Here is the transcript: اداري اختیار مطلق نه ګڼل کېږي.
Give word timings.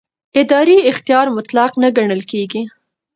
اداري 0.41 0.77
اختیار 0.91 1.25
مطلق 1.37 1.71
نه 1.81 1.89
ګڼل 1.97 2.21
کېږي. 2.31 2.61